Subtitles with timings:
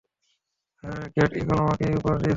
[0.83, 2.29] হ্যাঁ, great eagle আমাকে এই উপহার দিয়েছে।